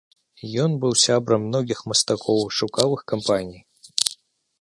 Ён 0.63 0.71
быў 0.85 0.93
сябрам 1.01 1.43
многіх 1.49 1.79
мастакоў 1.91 2.39
і 2.47 2.57
шукаў 2.61 2.95
іх 2.97 3.01
кампаніі. 3.13 3.61